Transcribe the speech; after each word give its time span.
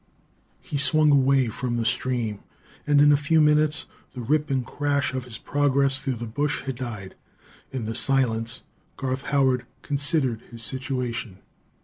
He 0.61 0.77
swung 0.79 1.11
away 1.11 1.49
from 1.49 1.77
the 1.77 1.85
stream, 1.85 2.39
and 2.87 2.99
in 2.99 3.11
a 3.11 3.15
few 3.15 3.39
minutes 3.39 3.85
the 4.13 4.21
rip 4.21 4.49
and 4.49 4.65
crash 4.65 5.13
of 5.13 5.25
his 5.25 5.37
progress 5.37 5.99
through 5.99 6.15
the 6.15 6.25
bush 6.25 6.61
had 6.63 6.75
died. 6.77 7.13
In 7.71 7.85
the 7.85 7.93
silence, 7.93 8.63
Garth 8.97 9.21
Howard 9.25 9.67
considered 9.83 10.41
his 10.49 10.63
situation. 10.63 11.37